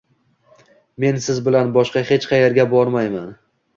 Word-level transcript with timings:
“Men 1.03 1.21
siz 1.27 1.41
bilan 1.49 1.71
boshqa 1.75 2.05
hech 2.11 2.27
qayerga 2.33 2.67
bormayman...” 2.73 3.29